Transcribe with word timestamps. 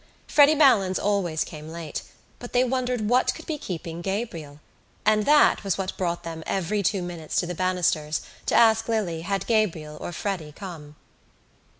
Freddy 0.25 0.55
Malins 0.55 0.97
always 0.97 1.43
came 1.43 1.69
late 1.69 2.01
but 2.39 2.53
they 2.53 2.63
wondered 2.63 3.07
what 3.07 3.35
could 3.35 3.45
be 3.45 3.59
keeping 3.59 4.01
Gabriel: 4.01 4.59
and 5.05 5.25
that 5.25 5.63
was 5.63 5.77
what 5.77 5.95
brought 5.95 6.23
them 6.23 6.41
every 6.47 6.81
two 6.81 7.03
minutes 7.03 7.35
to 7.35 7.45
the 7.45 7.53
banisters 7.53 8.21
to 8.47 8.55
ask 8.55 8.87
Lily 8.87 9.21
had 9.21 9.45
Gabriel 9.45 9.97
or 10.01 10.11
Freddy 10.11 10.51
come. 10.53 10.95